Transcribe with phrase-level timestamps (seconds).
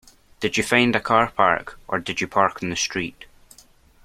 [0.39, 3.25] Did you find a car park, or did you park on the street?